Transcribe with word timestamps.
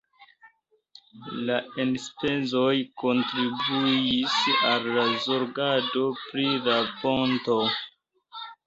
La 1.49 1.57
enspezoj 1.83 2.73
kontribuis 3.03 4.41
al 4.73 4.91
la 4.97 5.07
zorgado 5.29 6.11
pri 6.27 6.51
la 6.71 6.81
ponto. 7.05 7.65